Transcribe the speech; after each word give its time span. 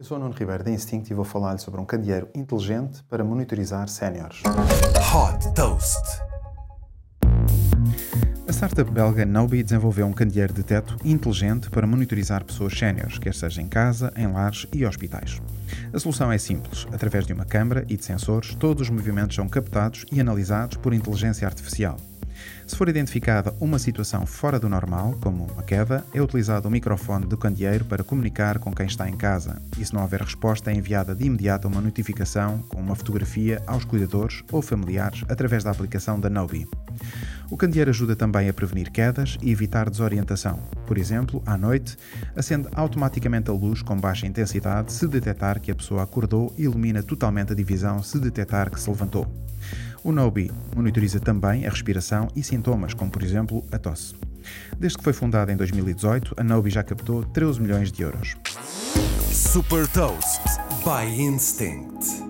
Eu 0.00 0.06
sou 0.06 0.16
o 0.16 0.20
Nuno 0.20 0.32
Ribeiro 0.32 0.64
da 0.64 0.70
Instinct 0.70 1.12
e 1.12 1.14
vou 1.14 1.26
falar-lhe 1.26 1.58
sobre 1.58 1.78
um 1.78 1.84
candeeiro 1.84 2.26
inteligente 2.34 3.04
para 3.04 3.22
monitorizar 3.22 3.86
séniores. 3.86 4.40
Hot 5.14 5.54
Toast. 5.54 6.22
A 8.48 8.50
startup 8.50 8.90
belga 8.90 9.26
Nobi 9.26 9.62
desenvolveu 9.62 10.06
um 10.06 10.12
candeeiro 10.14 10.54
de 10.54 10.62
teto 10.62 10.96
inteligente 11.04 11.68
para 11.68 11.86
monitorizar 11.86 12.42
pessoas 12.42 12.72
séniores, 12.78 13.18
quer 13.18 13.34
seja 13.34 13.60
em 13.60 13.68
casa, 13.68 14.10
em 14.16 14.26
lares 14.26 14.66
e 14.72 14.86
hospitais. 14.86 15.38
A 15.92 15.98
solução 15.98 16.32
é 16.32 16.38
simples. 16.38 16.86
Através 16.90 17.26
de 17.26 17.34
uma 17.34 17.44
câmara 17.44 17.84
e 17.86 17.94
de 17.94 18.02
sensores, 18.02 18.54
todos 18.54 18.84
os 18.84 18.88
movimentos 18.88 19.36
são 19.36 19.46
captados 19.46 20.06
e 20.10 20.18
analisados 20.18 20.78
por 20.78 20.94
inteligência 20.94 21.46
artificial. 21.46 21.98
Se 22.66 22.76
for 22.76 22.88
identificada 22.88 23.52
uma 23.60 23.78
situação 23.78 24.24
fora 24.24 24.58
do 24.58 24.68
normal, 24.68 25.18
como 25.20 25.44
uma 25.44 25.62
queda, 25.62 26.04
é 26.14 26.22
utilizado 26.22 26.68
o 26.68 26.70
microfone 26.70 27.26
do 27.26 27.36
candeeiro 27.36 27.84
para 27.84 28.04
comunicar 28.04 28.58
com 28.58 28.72
quem 28.72 28.86
está 28.86 29.08
em 29.08 29.16
casa. 29.16 29.60
E 29.78 29.84
se 29.84 29.92
não 29.92 30.02
houver 30.02 30.22
resposta, 30.22 30.70
é 30.70 30.74
enviada 30.74 31.14
de 31.14 31.24
imediato 31.24 31.66
uma 31.66 31.80
notificação 31.80 32.58
com 32.68 32.80
uma 32.80 32.94
fotografia 32.94 33.60
aos 33.66 33.84
cuidadores 33.84 34.44
ou 34.52 34.62
familiares 34.62 35.24
através 35.28 35.64
da 35.64 35.70
aplicação 35.70 36.20
da 36.20 36.30
Nobi. 36.30 36.68
O 37.50 37.56
candeeiro 37.56 37.90
ajuda 37.90 38.14
também 38.14 38.48
a 38.48 38.54
prevenir 38.54 38.92
quedas 38.92 39.36
e 39.42 39.50
evitar 39.50 39.90
desorientação. 39.90 40.60
Por 40.86 40.96
exemplo, 40.96 41.42
à 41.44 41.58
noite, 41.58 41.96
acende 42.36 42.68
automaticamente 42.72 43.50
a 43.50 43.52
luz 43.52 43.82
com 43.82 43.96
baixa 43.96 44.26
intensidade 44.26 44.92
se 44.92 45.08
detectar 45.08 45.60
que 45.60 45.72
a 45.72 45.74
pessoa 45.74 46.04
acordou 46.04 46.54
e 46.56 46.62
ilumina 46.62 47.02
totalmente 47.02 47.52
a 47.52 47.56
divisão 47.56 48.00
se 48.02 48.20
detectar 48.20 48.70
que 48.70 48.80
se 48.80 48.88
levantou. 48.88 49.26
O 50.02 50.12
Nobi 50.12 50.50
monitoriza 50.74 51.20
também 51.20 51.66
a 51.66 51.70
respiração 51.70 52.28
e 52.34 52.42
sintomas, 52.42 52.94
como 52.94 53.10
por 53.10 53.22
exemplo 53.22 53.64
a 53.70 53.78
tosse. 53.78 54.14
Desde 54.78 54.96
que 54.96 55.04
foi 55.04 55.12
fundada 55.12 55.52
em 55.52 55.56
2018, 55.56 56.34
a 56.36 56.42
Nobi 56.42 56.70
já 56.70 56.82
captou 56.82 57.22
13 57.24 57.60
milhões 57.60 57.92
de 57.92 58.02
euros. 58.02 58.36
Super 59.30 59.86
Toast 59.88 60.40
by 60.84 61.22
Instinct. 61.22 62.29